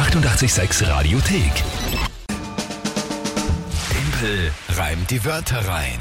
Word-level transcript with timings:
886 0.00 0.88
Radiothek. 0.88 1.52
Tempel 3.90 4.50
reimt 4.70 5.10
die 5.10 5.22
Wörter 5.26 5.58
rein. 5.68 5.98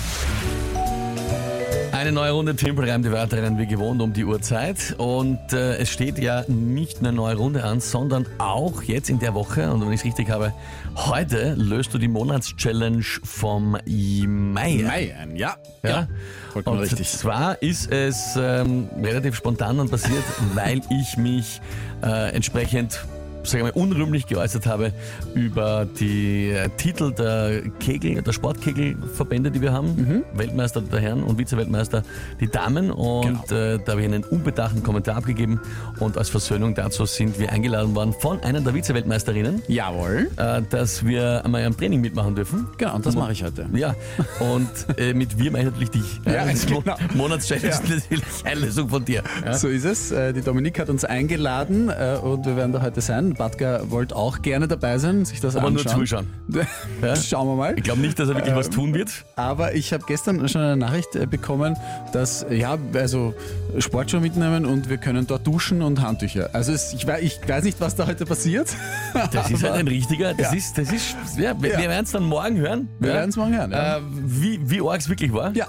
Eine 1.92 2.14
neue 2.14 2.32
Runde 2.32 2.56
Timpel 2.56 2.90
reimt 2.90 3.04
die 3.04 3.12
Wörter 3.12 3.44
rein, 3.44 3.58
wie 3.58 3.68
gewohnt 3.68 4.02
um 4.02 4.14
die 4.14 4.24
Uhrzeit. 4.24 4.96
Und 4.98 5.52
äh, 5.52 5.76
es 5.76 5.90
steht 5.90 6.18
ja 6.18 6.46
nicht 6.48 7.00
eine 7.00 7.12
neue 7.12 7.36
Runde 7.36 7.66
an, 7.66 7.82
sondern 7.82 8.26
auch 8.38 8.84
jetzt 8.84 9.10
in 9.10 9.20
der 9.20 9.34
Woche, 9.34 9.70
und 9.70 9.82
wenn 9.82 9.92
ich 9.92 10.00
es 10.00 10.06
richtig 10.06 10.30
habe, 10.30 10.54
heute 10.96 11.56
löst 11.56 11.94
du 11.94 11.98
die 11.98 12.08
Monatschallenge 12.08 13.04
vom 13.04 13.72
Mai. 13.72 14.82
Mai 14.82 15.14
ein, 15.20 15.36
ja. 15.36 15.58
Ja, 15.84 16.08
vollkommen 16.54 16.78
und 16.78 16.84
richtig. 16.84 17.10
zwar 17.10 17.62
ist 17.62 17.92
es 17.92 18.38
ähm, 18.38 18.88
relativ 19.04 19.36
spontan 19.36 19.78
dann 19.78 19.90
passiert, 19.90 20.24
weil 20.54 20.80
ich 20.90 21.18
mich 21.18 21.60
äh, 22.02 22.34
entsprechend 22.34 23.02
sagen 23.44 23.64
wir, 23.66 23.72
mal, 23.74 23.82
unrühmlich 23.82 24.28
geäußert 24.28 24.66
habe 24.66 24.92
über 25.34 25.88
die 26.00 26.50
äh, 26.50 26.70
Titel 26.78 27.12
der 27.14 27.62
Kegel, 27.80 28.22
der 28.22 28.32
Sportkegelverbände, 28.34 29.52
die 29.52 29.62
wir 29.62 29.72
haben. 29.74 30.24
Weltmeister 30.34 30.82
der 30.82 31.00
Herren 31.00 31.24
und 31.24 31.38
Vize-Weltmeister 31.38 32.04
die 32.40 32.48
Damen. 32.48 32.92
Und 32.92 33.20
Genau. 33.48 33.62
äh, 33.62 33.80
da 33.84 33.92
habe 33.94 34.02
ich 34.02 34.08
einen 34.08 34.24
unbedachten 34.24 34.84
Kommentar 34.84 35.16
abgegeben. 35.18 35.60
Und 36.00 36.18
als 36.18 36.30
Versöhnung 36.30 36.76
dazu 36.76 37.06
sind 37.06 37.40
wir 37.40 37.52
eingeladen 37.52 37.96
worden 37.96 38.14
von 38.20 38.42
einer 38.44 38.62
der 38.62 38.74
Vize-Weltmeisterinnen, 38.74 39.62
Jawohl. 39.68 40.30
äh, 40.38 40.62
dass 40.70 41.06
wir 41.06 41.44
einmal 41.46 41.64
am 41.66 41.76
Training 41.78 42.02
mitmachen 42.02 42.36
dürfen. 42.36 42.68
Genau, 42.78 42.96
und 42.96 43.06
das 43.06 43.16
mache 43.16 43.32
ich 43.32 43.44
heute. 43.44 43.68
Ja, 43.74 43.96
und 44.40 44.70
äh, 44.98 45.14
mit 45.14 45.38
wir 45.38 45.52
meine 45.52 45.66
ich 45.66 45.72
natürlich 45.72 45.90
dich. 45.92 46.20
Ja, 46.30 46.46
das 46.46 46.66
genau. 46.66 46.82
Mo 46.82 46.94
Monatschallenge 47.16 47.68
Ja. 47.68 47.74
ist 47.74 47.90
natürlich 47.90 48.24
eine 48.44 48.60
Lösung 48.62 48.90
von 48.90 49.04
dir. 49.04 49.24
Ja? 49.46 49.54
So 49.54 49.68
ist 49.68 49.86
es. 49.86 50.12
Äh, 50.12 50.34
Die 50.34 50.42
Dominik 50.42 50.80
hat 50.80 50.90
uns 50.90 51.04
eingeladen 51.06 51.90
äh, 51.90 52.18
und 52.22 52.46
wir 52.46 52.56
werden 52.56 52.72
da 52.72 52.82
heute 52.82 53.02
sein. 53.02 53.29
Batka 53.34 53.82
wollte 53.90 54.16
auch 54.16 54.42
gerne 54.42 54.68
dabei 54.68 54.98
sein, 54.98 55.26
sich 55.26 55.40
das 55.42 55.56
Aber 55.56 55.70
nur 55.72 55.80
anschauen. 55.82 56.00
zuschauen. 56.00 56.28
Ja? 57.02 57.16
Schauen 57.16 57.48
wir 57.48 57.56
mal. 57.56 57.74
Ich 57.78 57.84
glaube 57.84 58.02
nicht, 58.02 58.20
dass 58.20 58.28
er 58.30 58.36
wirklich 58.36 58.56
was 58.56 58.70
tun 58.70 58.94
wird. 58.94 59.10
Aber 59.36 59.74
ich 59.76 59.94
habe 59.94 60.04
gestern 60.08 60.48
schon 60.50 60.62
eine 60.62 60.76
Nachricht 60.78 61.16
äh, 61.16 61.26
bekommen, 61.26 61.78
dass, 62.12 62.46
ja, 62.50 62.78
also 62.94 63.34
Sportschuhe 63.78 64.20
mitnehmen 64.20 64.66
und 64.66 64.90
wir 64.90 64.98
können 64.98 65.26
dort 65.28 65.46
duschen 65.48 65.82
und 65.82 66.02
Handtücher. 66.02 66.50
Also 66.54 66.72
es, 66.74 66.94
ich, 66.94 67.08
wei- 67.08 67.22
ich 67.22 67.40
weiß 67.48 67.64
nicht, 67.64 67.80
was 67.80 67.96
da 67.96 68.08
heute 68.08 68.26
passiert. 68.26 68.68
Das 69.32 69.50
ist 69.50 69.64
halt 69.64 69.74
ein 69.74 69.88
richtiger, 69.88 70.34
das 70.34 70.52
Ja. 70.52 70.58
ist, 70.58 70.78
das 70.78 70.92
ist, 70.92 71.16
ja, 71.38 71.60
wir, 71.62 71.72
Ja. 71.72 71.80
werden 71.90 72.04
es 72.04 72.12
dann 72.12 72.24
morgen 72.24 72.58
hören. 72.58 72.90
Wir 73.00 73.10
ja? 73.10 73.16
werden's 73.16 73.36
morgen 73.38 73.56
hören. 73.58 73.72
Äh, 73.72 74.00
wie, 74.12 74.60
wie 74.70 74.82
arg 74.82 75.00
es 75.00 75.10
wirklich 75.10 75.34
war. 75.34 75.52
Ja. 75.56 75.68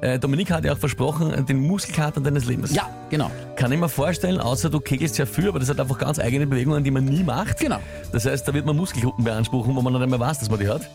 Äh, 0.00 0.18
Dominik 0.18 0.50
hat 0.50 0.64
ja 0.64 0.72
auch 0.72 0.78
versprochen, 0.78 1.44
den 1.46 1.58
Muskelkater 1.58 2.20
deines 2.20 2.44
Lebens. 2.46 2.74
Ja, 2.74 2.88
genau. 3.10 3.30
Kann 3.56 3.72
ich 3.72 3.78
mir 3.78 3.88
vorstellen, 3.88 4.38
außer 4.38 4.70
du 4.70 4.80
kegelst 4.80 5.18
ja 5.18 5.26
viel, 5.26 5.48
aber 5.48 5.58
das 5.58 5.68
hat 5.68 5.80
einfach 5.80 5.98
ganz 5.98 6.18
eigene 6.18 6.46
Bewegungen, 6.46 6.84
die 6.88 6.92
man 6.92 7.04
nie 7.04 7.22
macht. 7.22 7.60
Genau. 7.60 7.80
Das 8.12 8.24
heißt, 8.24 8.48
da 8.48 8.54
wird 8.54 8.64
man 8.64 8.76
Muskelgruppen 8.76 9.22
beanspruchen, 9.22 9.76
wo 9.76 9.82
man 9.82 9.92
noch 9.92 10.00
nicht 10.00 10.08
mehr 10.08 10.18
weiß, 10.18 10.38
dass 10.38 10.48
man 10.48 10.58
die 10.58 10.68
hat. 10.68 10.88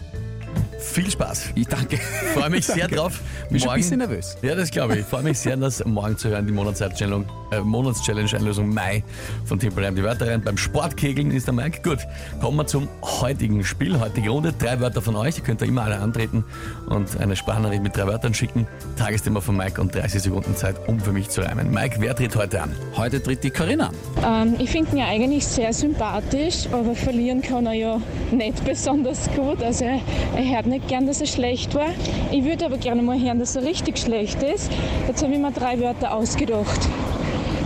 Viel 0.84 1.10
Spaß. 1.10 1.52
Ich 1.56 1.68
danke. 1.68 1.98
Freue 2.34 2.50
mich 2.50 2.66
sehr 2.66 2.76
Danke. 2.88 2.96
drauf. 2.98 3.20
Bin 3.50 3.60
schon 3.60 3.70
ein 3.70 3.78
bisschen 3.78 4.00
nervös. 4.00 4.36
Ja, 4.42 4.54
das 4.54 4.70
glaube 4.70 4.94
ich. 4.94 5.00
Ich 5.00 5.06
freue 5.06 5.24
mich 5.24 5.40
sehr, 5.40 5.56
das 5.58 5.84
morgen 5.86 6.18
zu 6.18 6.30
hören, 6.30 6.46
die 6.46 6.52
Monatschallenge, 6.54 7.26
äh, 7.52 7.62
Monatschallenge-Einlösung 7.62 8.72
Mai 8.72 9.04
von 9.46 9.60
Timpel 9.60 9.90
die 9.94 10.04
Wörter 10.04 10.28
rein. 10.30 10.42
Beim 10.44 10.58
Sportkegeln 10.58 11.32
ist 11.32 11.48
der 11.48 11.54
Mike. 11.54 11.82
Gut, 11.84 12.00
kommen 12.42 12.58
wir 12.58 12.68
zum 12.68 12.88
heutigen 13.02 13.64
Spiel, 13.64 14.00
heutige 14.00 14.30
Runde. 14.30 14.54
Drei 14.54 14.80
Wörter 14.82 15.02
von 15.02 15.16
euch, 15.16 15.38
ihr 15.38 15.44
könnt 15.44 15.62
da 15.62 15.66
immer 15.66 15.84
alle 15.84 16.00
antreten 16.00 16.44
und 16.88 17.18
eine 17.20 17.36
Sprachnachricht 17.36 17.82
mit 17.82 17.96
drei 17.96 18.06
Wörtern 18.06 18.34
schicken. 18.34 18.68
Tagesthema 18.98 19.42
von 19.42 19.56
Mike 19.58 19.82
und 19.82 19.96
30 19.96 20.22
Sekunden 20.22 20.56
Zeit, 20.56 20.76
um 20.88 21.00
für 21.00 21.12
mich 21.14 21.30
zu 21.30 21.42
reimen. 21.42 21.72
Mike, 21.72 21.96
wer 22.00 22.16
tritt 22.16 22.36
heute 22.36 22.62
an? 22.62 22.72
Heute 22.98 23.24
tritt 23.24 23.44
die 23.44 23.52
Corinna. 23.52 23.90
Ähm, 24.24 24.56
ich 24.60 24.70
finde 24.70 24.92
ihn 24.92 24.98
ja 24.98 25.06
eigentlich 25.08 25.46
sehr 25.48 25.74
sympathisch, 25.74 26.68
aber 26.72 26.94
verlieren 26.94 27.42
kann 27.42 27.66
er 27.66 27.74
ja 27.74 28.02
nicht 28.32 28.64
besonders 28.66 29.30
gut. 29.36 29.64
Also 29.64 29.86
er, 29.86 30.00
er 30.36 30.56
hört 30.56 30.66
nicht 30.74 30.88
gern, 30.88 31.06
dass 31.06 31.22
er 31.22 31.28
schlecht 31.28 31.76
war. 31.76 31.90
Ich 32.32 32.44
würde 32.44 32.66
aber 32.66 32.78
gerne 32.78 33.04
mal 33.04 33.20
hören, 33.20 33.40
dass 33.40 33.56
er 33.56 33.64
richtig 33.64 34.00
schlecht 34.00 34.42
ist. 34.42 34.72
Jetzt 35.08 35.22
habe 35.24 35.34
ich 35.34 35.40
mir 35.40 35.52
drei 35.52 35.80
Wörter 35.80 36.14
ausgedacht. 36.14 36.82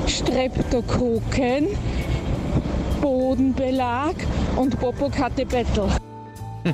Streptokokken, 0.08 1.68
Bodenbelag 3.02 4.16
und 4.58 4.78
Popokatepetl. 4.80 5.88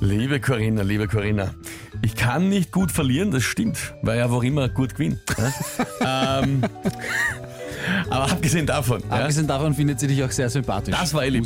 Liebe 0.00 0.38
Corinna, 0.38 0.82
liebe 0.82 1.08
Corinna, 1.08 1.54
ich 2.02 2.14
kann 2.14 2.50
nicht 2.50 2.70
gut 2.70 2.92
verlieren, 2.92 3.30
das 3.30 3.42
stimmt, 3.42 3.94
weil 4.02 4.18
ich 4.18 4.24
einfach 4.24 4.42
immer 4.42 4.68
gut 4.68 4.94
gewinnt. 4.94 5.20
Ja? 6.02 6.40
ähm, 6.42 6.62
aber 8.10 8.30
abgesehen 8.30 8.66
davon, 8.66 9.02
ja, 9.10 9.16
Abgesehen 9.16 9.46
davon 9.46 9.74
findet 9.74 10.00
sie 10.00 10.06
dich 10.06 10.22
auch 10.22 10.30
sehr 10.30 10.50
sympathisch. 10.50 10.94
das 10.96 11.14
war 11.14 11.24
eh 11.24 11.28
lieb. 11.30 11.44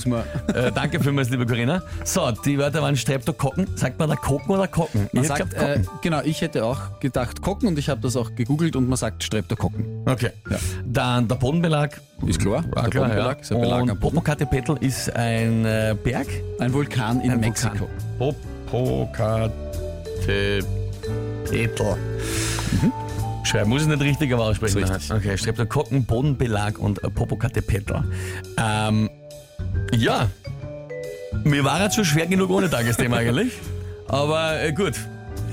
Äh, 0.54 0.72
danke 0.72 1.00
vielmals, 1.00 1.30
liebe 1.30 1.46
Corinna. 1.46 1.82
So, 2.04 2.30
die 2.44 2.58
Wörter 2.58 2.82
waren 2.82 2.96
Streptokokken. 2.96 3.66
Sagt 3.76 3.98
man 3.98 4.08
da 4.08 4.16
Kocken 4.16 4.54
oder 4.54 4.68
Kocken? 4.68 5.08
man 5.12 5.22
Ich 5.22 5.28
sagt, 5.28 5.50
glaub, 5.50 5.62
äh, 5.62 5.82
genau, 6.02 6.20
ich 6.22 6.40
hätte 6.40 6.64
auch 6.64 7.00
gedacht 7.00 7.42
Kocken 7.42 7.68
und 7.68 7.78
ich 7.78 7.88
habe 7.88 8.00
das 8.00 8.16
auch 8.16 8.34
gegoogelt 8.34 8.76
und 8.76 8.88
man 8.88 8.96
sagt 8.96 9.22
Streptokokken. 9.22 9.84
Okay. 10.06 10.30
Ja. 10.50 10.56
Dann 10.84 11.28
der 11.28 11.36
Bodenbelag. 11.36 12.00
Ist 12.26 12.40
klar, 12.40 12.64
War 12.70 12.82
der 12.82 12.90
klar, 12.90 13.04
Bodenbelag 13.04 13.36
ja. 13.36 13.42
ist 13.42 13.52
ein 13.52 13.60
Belag 13.60 13.82
Und. 13.82 14.00
Popocatépetl 14.00 14.82
ist 14.82 15.14
ein 15.14 15.64
äh, 15.64 15.94
Berg. 16.02 16.26
Ein 16.58 16.72
Vulkan 16.72 17.20
in 17.20 17.30
Ein 17.30 17.40
Mexiko. 17.40 17.88
Vulkan. 18.18 18.40
Popocatépetl. 18.70 20.64
Schreiben 23.48 23.70
muss 23.70 23.82
ich 23.82 23.88
nicht 23.88 24.02
richtig, 24.02 24.32
aber 24.32 24.44
aussprechen. 24.44 24.78
Ist 24.78 24.90
richtig. 24.90 25.12
Okay, 25.12 25.38
Streptokokken, 25.38 26.04
Bodenbelag 26.04 26.78
und 26.78 27.02
äh, 27.02 27.08
Popocatépetl. 27.08 28.02
Ähm, 28.58 29.08
ja, 29.94 30.28
mir 31.44 31.64
war 31.64 31.80
es 31.86 31.94
schon 31.94 32.04
schwer 32.04 32.26
genug 32.26 32.50
ohne 32.50 32.68
Tagesthema 32.68 33.16
eigentlich. 33.18 33.54
Aber 34.06 34.60
äh, 34.60 34.72
gut. 34.72 34.94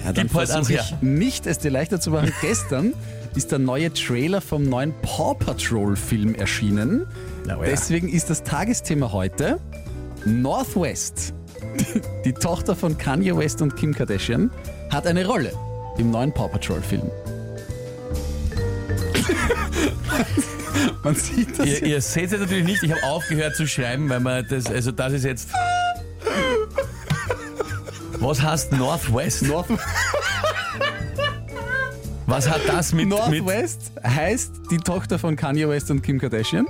Ja, 0.04 0.12
dann 0.12 0.28
Gib 0.28 0.36
halt 0.36 0.52
ans 0.52 0.68
versuche 0.68 0.86
her. 0.88 0.98
ich 1.02 1.08
nicht, 1.08 1.48
es 1.48 1.60
dir 1.60 1.72
leichter 1.72 2.02
zu 2.02 2.12
machen. 2.12 2.34
Gestern 2.42 2.94
ist 3.34 3.52
der 3.52 3.60
neue 3.60 3.94
Trailer 3.94 4.42
vom 4.42 4.64
neuen 4.64 4.94
Paw 5.02 5.34
Patrol 5.34 5.96
Film 5.96 6.36
erschienen. 6.36 7.06
Oh 7.46 7.48
ja. 7.48 7.58
Deswegen 7.64 8.10
ist 8.10 8.30
das 8.30 8.44
Tagesthema 8.44 9.14
heute 9.14 9.60
Northwest. 10.26 11.34
Die, 11.80 12.02
die 12.26 12.34
Tochter 12.34 12.76
von 12.76 12.98
Kanye 12.98 13.38
West 13.38 13.62
und 13.62 13.78
Kim 13.78 13.94
Kardashian 13.94 14.52
hat 14.92 15.08
eine 15.08 15.26
Rolle 15.26 15.54
im 15.98 16.12
neuen 16.12 16.34
Paw 16.34 16.50
Patrol 16.50 16.82
Film. 16.82 17.10
Man 21.04 21.16
sieht 21.16 21.58
das 21.58 21.66
Ihr, 21.66 21.84
ihr 21.84 22.02
seht 22.02 22.32
es 22.32 22.40
natürlich 22.40 22.66
nicht, 22.66 22.84
ich 22.84 22.92
habe 22.92 23.04
aufgehört 23.04 23.56
zu 23.56 23.68
schreiben, 23.68 24.10
weil 24.10 24.20
man 24.20 24.46
das, 24.48 24.66
also 24.68 24.92
das 24.92 25.14
ist 25.14 25.24
jetzt. 25.24 25.50
Was 28.20 28.42
heißt 28.42 28.72
Northwest? 28.74 29.44
North 29.44 29.68
Was 32.26 32.50
hat 32.50 32.62
das 32.68 32.92
mit, 32.92 33.08
mit 33.08 33.18
Northwest 33.18 33.92
heißt 34.04 34.52
die 34.72 34.78
Tochter 34.78 35.20
von 35.20 35.36
Kanye 35.36 35.70
West 35.70 35.92
und 35.92 36.02
Kim 36.02 36.20
Kardashian. 36.20 36.66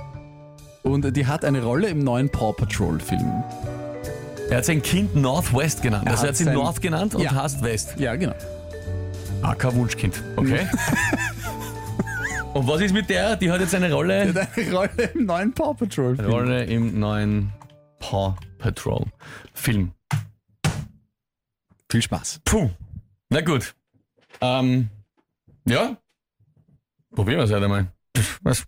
Und 0.82 1.16
die 1.16 1.26
hat 1.26 1.44
eine 1.44 1.62
Rolle 1.62 1.88
im 1.88 2.00
neuen 2.00 2.28
Paw 2.30 2.52
Patrol 2.52 3.00
Film. 3.00 3.42
Er 4.50 4.58
hat 4.58 4.64
sein 4.66 4.82
Kind 4.82 5.16
Northwest 5.16 5.82
genannt. 5.82 6.04
Er 6.06 6.12
also 6.12 6.24
er 6.24 6.28
hat 6.28 6.36
sie 6.36 6.44
North 6.44 6.80
genannt 6.80 7.14
und 7.14 7.22
Ja. 7.22 7.34
heißt 7.34 7.62
West. 7.62 7.94
Ja, 7.96 8.14
genau. 8.14 8.34
Ah, 9.42 9.54
kein 9.54 9.74
Wunschkind. 9.74 10.22
Okay. 10.36 10.66
und 12.56 12.66
was 12.66 12.80
ist 12.80 12.94
mit 12.94 13.10
der? 13.10 13.36
Die 13.36 13.50
hat 13.50 13.60
jetzt 13.60 13.74
eine 13.74 13.88
Die 13.88 13.92
Rolle, 13.92 14.34
hat 14.34 14.56
eine 14.56 14.72
Rolle 14.72 15.02
im 15.12 15.26
neuen 15.26 15.52
Paw 15.52 15.74
Patrol 15.74 16.16
Film. 16.16 16.30
Rolle 16.30 16.64
im 16.64 16.98
neuen 16.98 17.52
Paw 17.98 18.34
Patrol 18.58 19.04
Film. 19.52 19.92
Viel 21.90 22.02
Spaß. 22.02 22.40
Puh. 22.44 22.70
Na 23.28 23.42
gut. 23.42 23.74
Ähm, 24.40 24.88
ja. 25.66 25.98
Probieren 27.14 27.38
wir 27.38 27.44
es 27.44 27.52
halt 27.52 27.62
einmal. 27.62 27.92
Was? 28.42 28.64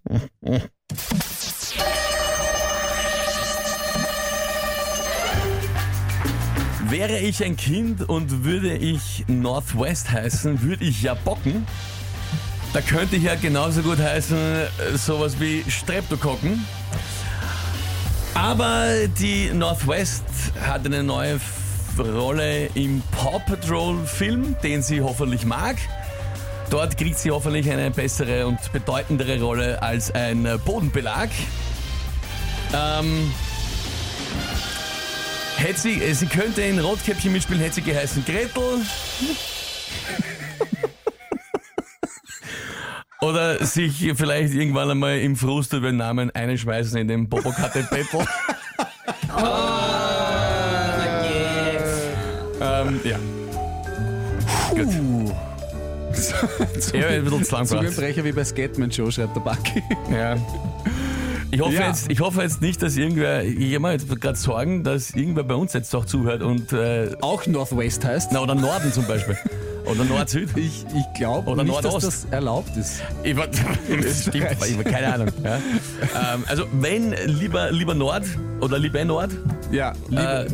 Wäre 6.91 7.19
ich 7.21 7.43
ein 7.43 7.57
Kind 7.57 8.09
und 8.09 8.45
würde 8.45 8.77
ich 8.77 9.25
Northwest 9.29 10.11
heißen, 10.11 10.63
würde 10.63 10.85
ich 10.85 11.03
ja 11.03 11.15
bocken. 11.15 11.67
Da 12.73 12.81
könnte 12.83 13.17
ich 13.17 13.23
ja 13.23 13.35
genauso 13.35 13.83
gut 13.83 13.99
heißen, 13.99 14.37
äh, 14.37 14.97
sowas 14.97 15.41
wie 15.41 15.65
Streptokokken. 15.69 16.65
Aber 18.35 19.09
die 19.19 19.51
Northwest 19.53 20.23
hat 20.61 20.87
eine 20.87 21.03
neue 21.03 21.41
Rolle 21.99 22.67
im 22.75 23.03
Paw 23.11 23.41
Patrol 23.41 24.07
Film, 24.07 24.55
den 24.63 24.83
sie 24.83 25.01
hoffentlich 25.01 25.45
mag. 25.45 25.77
Dort 26.71 26.97
kriegt 26.99 27.19
sie 27.19 27.31
hoffentlich 27.31 27.71
eine 27.71 27.91
bessere 27.91 28.47
und 28.47 28.59
bedeutendere 28.73 29.41
Rolle 29.41 29.83
als 29.83 30.11
ein 30.15 30.47
Bodenbelag. 30.65 31.31
Ähm, 32.75 33.33
hätte 35.57 35.81
sie, 35.81 36.03
äh, 36.03 36.13
sie 36.13 36.27
könnte 36.27 36.63
in 36.63 36.79
Rotkäppchen 36.79 37.33
mitspielen, 37.33 37.63
hätte 37.63 37.77
sie 37.77 37.83
geheißen 37.83 38.25
Gretel. 38.25 38.83
Oder 43.29 43.65
sich 43.65 44.11
vielleicht 44.17 44.55
irgendwann 44.55 44.91
einmal 44.91 45.19
im 45.19 45.37
Frust 45.37 45.73
über 45.75 45.89
den 45.89 45.97
Namen 45.99 46.31
einschmeißen 46.35 46.99
in 46.99 47.09
den 47.09 47.29
Popokate 47.29 47.83
Battle. 47.91 48.27
ähm, 52.61 53.01
ja. 53.05 53.19
Gut. 54.71 54.89
Ja, 56.93 57.07
ein 57.09 57.25
bisschen 57.25 57.45
zu 57.45 57.55
lang. 57.55 57.67
Zungenbrecher 57.67 58.25
wie 58.25 58.33
bei 58.33 58.45
Skatman 58.45 58.91
Show, 58.91 59.11
schreibt 59.11 59.37
der 59.37 59.41
Backi. 59.41 59.83
Ja. 60.11 60.37
Ich 61.51 61.61
hoffe, 61.61 61.75
Ja. 61.75 61.89
jetzt, 61.89 62.11
ich 62.11 62.21
hoffe 62.21 62.43
jetzt 62.43 62.61
nicht, 62.61 62.83
dass 62.83 62.97
irgendwer, 62.97 63.43
ich 63.45 63.75
habe 63.75 63.81
mir 63.81 63.93
jetzt 63.93 64.21
gerade 64.21 64.37
Sorgen, 64.37 64.85
dass 64.85 65.11
irgendwer 65.15 65.45
bei 65.45 65.55
uns 65.55 65.73
jetzt 65.73 65.95
auch 65.95 66.05
zuhört 66.05 66.43
und, 66.43 66.73
äh, 66.73 67.11
Auch 67.21 67.47
Northwest 67.47 68.05
heißt. 68.05 68.33
na, 68.33 68.41
oder 68.41 68.55
Norden 68.55 68.93
zum 68.93 69.07
Beispiel. 69.07 69.37
Oder 69.91 70.05
Nord-Süd. 70.05 70.51
Ich, 70.57 70.85
ich 70.95 71.19
glaube 71.19 71.51
Oder 71.51 71.65
nicht, 71.65 71.77
dass 71.77 71.85
Nordost. 71.85 72.07
das 72.07 72.27
erlaubt 72.31 72.77
ist. 72.77 73.01
Ich 73.23 73.37
war, 73.37 73.47
das 74.03 74.23
stimmt, 74.23 74.47
ich 74.67 74.75
habe 74.75 74.85
keine 74.85 75.15
Ahnung. 75.15 75.29
Ja. 75.43 75.57
Ähm, 76.35 76.45
also 76.47 76.65
wenn 76.73 77.13
lieber, 77.27 77.71
lieber 77.71 77.95
Nord 77.95 78.25
oder 78.61 78.79
lieber 78.79 79.05
Nord, 79.05 79.31
Ja, 79.71 79.93
liebe, 80.09 80.23
äh, 80.23 80.47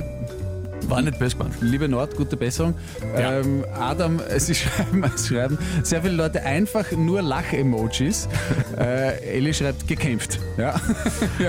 war 0.89 1.03
nicht 1.03 1.19
böse 1.19 1.37
gemeint. 1.37 1.55
liebe 1.61 1.89
Nord, 1.89 2.17
gute 2.17 2.37
Besserung. 2.37 2.75
Ja. 3.19 3.41
Ähm, 3.41 3.65
Adam, 3.79 4.21
Sie 4.37 4.55
schreiben, 4.55 5.05
Sie 5.17 5.35
schreiben 5.35 5.59
sehr 5.83 6.03
viele 6.03 6.15
Leute 6.15 6.43
einfach 6.43 6.91
nur 6.93 7.23
Lach-Emojis. 7.23 8.29
äh, 8.79 9.37
Elli 9.37 9.53
schreibt 9.55 9.87
gekämpft. 9.89 10.39
Ja. 10.57 10.81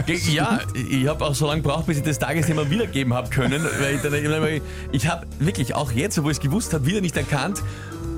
Ge- 0.05 0.19
Ja, 0.31 0.59
ich 0.89 1.07
habe 1.07 1.23
auch 1.25 1.35
so 1.35 1.47
lange 1.47 1.61
gebraucht, 1.61 1.85
bis 1.87 1.97
ich 1.97 2.03
das 2.03 2.19
Tagesthema 2.19 2.69
wiedergeben 2.69 3.13
habe 3.13 3.29
können. 3.29 3.63
Weil 3.63 4.55
ich, 4.57 4.61
ich 4.91 5.07
habe 5.07 5.25
wirklich 5.39 5.75
auch 5.75 5.91
jetzt, 5.91 6.21
wo 6.23 6.29
ich 6.29 6.37
es 6.37 6.41
gewusst 6.41 6.73
habe, 6.73 6.85
wieder 6.85 7.01
nicht 7.01 7.15
erkannt, 7.17 7.61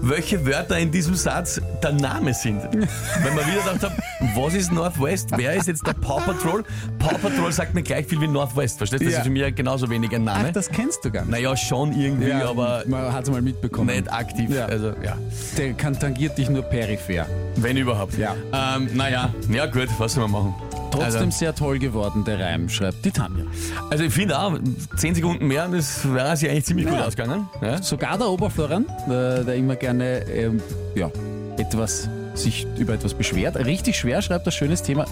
welche 0.02 0.46
Wörter 0.46 0.78
in 0.78 0.92
diesem 0.92 1.16
Satz 1.16 1.60
der 1.84 1.92
Name 1.94 2.34
sind. 2.34 2.62
Weil 2.64 3.32
man 3.36 3.46
wieder 3.48 3.64
gedacht 3.74 3.84
hat, 3.84 3.92
was 4.36 4.54
ist 4.54 4.72
Northwest? 4.72 5.30
Wer 5.36 5.54
ist 5.56 5.68
jetzt 5.68 5.86
der 5.86 5.94
Paw 5.94 6.22
Patrol? 6.22 6.64
Paw 7.00 7.18
Patrol 7.18 7.52
sagt 7.52 7.74
mir 7.74 7.84
gleich 7.84 8.06
viel 8.08 8.22
wie 8.22 8.28
Northwest. 8.28 8.78
Verstehst 8.78 9.02
du? 9.02 9.06
Das 9.06 9.14
Ja. 9.14 9.20
ist 9.20 9.26
für 9.26 9.32
mich 9.32 9.56
genauso 9.56 9.90
wenig 9.90 10.14
ein 10.16 10.24
Name. 10.24 10.46
Ach, 10.50 10.54
das 10.54 10.70
kennst 10.70 11.04
du 11.06 11.12
gar 11.12 11.22
nicht. 11.22 11.32
naja, 11.32 11.56
schon 11.58 11.94
irgendwie, 12.00 12.32
aber 12.32 12.84
man 12.88 13.12
hat 13.12 13.24
es 13.24 13.30
mal 13.32 13.42
mitbekommen. 13.42 13.96
nicht 13.96 14.12
aktiv. 14.12 14.50
Ja. 14.50 14.66
Also, 14.66 14.88
ja. 15.04 15.18
Der 15.58 15.74
kann 15.74 15.98
tangiert 16.00 16.38
dich 16.38 16.50
nur 16.50 16.64
peripher. 16.64 17.26
Wenn 17.56 17.78
überhaupt. 17.78 18.18
Ja. 18.18 18.36
Ähm, 18.54 18.90
naja, 18.94 19.30
ja 19.50 19.66
gut, 19.66 19.88
was 19.98 20.14
soll 20.14 20.28
man 20.28 20.32
machen? 20.32 20.56
Trotzdem 20.92 21.26
Also, 21.26 21.32
sehr 21.32 21.54
toll 21.56 21.80
geworden, 21.80 22.24
der 22.26 22.40
Reim, 22.40 22.70
schreibt 22.70 23.04
die 23.06 23.12
Tanja. 23.12 23.44
also 23.90 24.04
ich 24.04 24.14
finde 24.14 24.40
auch, 24.40 24.58
10 24.98 25.16
Sekunden 25.16 25.48
mehr, 25.48 25.68
das 25.68 26.12
wäre 26.12 26.36
sich 26.38 26.50
eigentlich 26.50 26.66
ziemlich 26.66 26.88
gut 26.88 26.96
Ja. 26.98 27.06
ausgegangen. 27.06 27.48
Ja? 27.62 27.82
Sogar 27.82 28.18
der 28.18 28.28
Oberflorian, 28.30 28.86
der, 29.10 29.44
der 29.44 29.56
immer 29.56 29.76
gerne 29.76 30.20
ähm, 30.30 30.62
ja, 30.96 31.10
etwas 31.58 32.10
sich 32.34 32.68
über 32.78 32.94
etwas 32.94 33.16
beschwert. 33.16 33.56
Richtig 33.58 33.98
schwer 33.98 34.22
schreibt 34.22 34.46
das 34.46 34.54
schönes 34.54 34.84
Thema. 34.84 35.06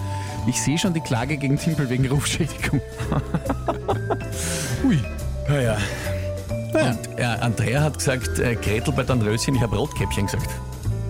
Ich 0.46 0.60
sehe 0.62 0.78
schon 0.78 0.94
die 0.94 1.00
Klage 1.00 1.36
gegen 1.36 1.58
Timpel 1.58 1.90
wegen 1.90 2.06
Rufschädigung. 2.06 2.80
Ui. 4.84 4.98
Ja, 5.48 5.60
ja. 5.60 5.76
Naja. 6.72 6.90
Und 6.90 6.98
ja, 7.18 7.32
Andrea 7.36 7.80
hat 7.82 7.98
gesagt, 7.98 8.38
äh, 8.38 8.54
Gretel 8.54 8.92
bei 8.94 9.02
Dornröschen, 9.02 9.54
ich 9.56 9.60
habe 9.62 9.76
Rotkäppchen 9.76 10.26
gesagt. 10.26 10.48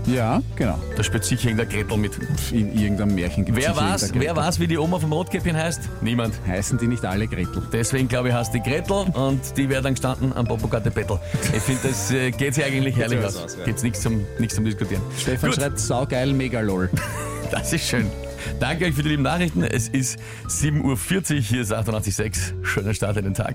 Ja, 0.06 0.40
genau. 0.54 0.78
Da 0.96 1.02
spielt 1.02 1.24
sicher 1.24 1.48
irgendein 1.48 1.68
Gretel 1.68 1.96
mit. 1.96 2.18
In 2.52 2.78
irgendeinem 2.78 3.14
Märchen 3.14 3.44
gibt 3.44 3.58
Wer 3.58 3.76
weiß, 3.76 4.12
wer 4.14 4.36
weiß, 4.36 4.60
wie 4.60 4.68
die 4.68 4.78
Oma 4.78 4.98
vom 4.98 5.12
Rotkäppchen 5.12 5.56
heißt? 5.56 5.80
Niemand. 6.00 6.34
Heißen 6.46 6.78
die 6.78 6.86
nicht 6.86 7.04
alle 7.04 7.26
Gretel? 7.26 7.62
Deswegen 7.72 8.06
glaube 8.06 8.28
ich, 8.28 8.34
heißt 8.34 8.54
die 8.54 8.60
Gretel 8.60 9.06
und 9.12 9.56
die 9.56 9.68
wäre 9.68 9.82
dann 9.82 9.94
gestanden 9.94 10.32
am 10.32 10.46
Popokarte 10.46 10.90
Bettel. 10.90 11.18
Ich 11.52 11.62
finde, 11.62 11.88
das 11.88 12.10
äh, 12.12 12.30
geht 12.30 12.54
sich 12.54 12.64
eigentlich 12.64 12.96
herrlich 12.96 13.22
was 13.22 13.36
aus. 13.36 13.44
aus, 13.44 13.56
ja. 13.58 13.64
Gibt's 13.64 13.82
nichts 13.82 14.00
zum, 14.00 14.24
nichts 14.38 14.54
zum 14.54 14.64
Diskutieren. 14.64 15.02
Stefan 15.18 15.50
Gut. 15.50 15.58
schreibt 15.58 15.78
saugeil, 15.78 16.32
mega 16.32 16.60
lol. 16.60 16.90
Das 17.52 17.72
ist 17.72 17.86
schön. 17.86 18.10
Danke 18.58 18.86
euch 18.86 18.94
für 18.94 19.04
die 19.04 19.10
lieben 19.10 19.22
Nachrichten. 19.22 19.62
Es 19.62 19.88
ist 19.88 20.18
7.40 20.48 20.82
Uhr, 21.36 21.40
hier 21.40 21.62
ist 21.62 21.72
88.6. 21.72 22.64
Schöner 22.64 22.92
Start 22.92 23.16
in 23.18 23.24
den 23.24 23.34
Tag. 23.34 23.54